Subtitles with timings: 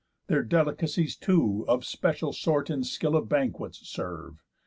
[0.25, 4.41] Their delicacies two, of special sort In skill of banquets, serve.